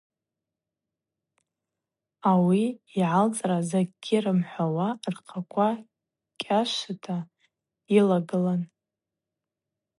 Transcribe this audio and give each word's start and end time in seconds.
Ауи 2.29 2.63
йгӏалцӏла 2.95 3.59
закӏгьи 3.69 4.23
рымхӏвауа 4.23 4.87
рхъаква 5.15 5.69
кӏашвата 6.41 7.17
йалагылан. 7.93 8.61